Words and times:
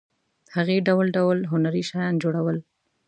هغې 0.55 0.77
ډول 0.87 1.07
ډول 1.17 1.37
هنري 1.51 1.83
شیان 1.89 2.13
جوړول. 2.23 2.57